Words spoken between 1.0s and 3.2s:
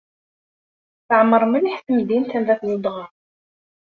Teɛmer mliḥ temdint anda tzedɣeḍ?